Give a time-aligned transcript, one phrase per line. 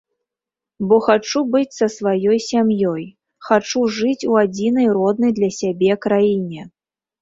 [0.91, 3.03] Бо хачу быць са сваёй сям'ёй,
[3.51, 6.71] хачу жыць у адзінай роднай для сябе краіне.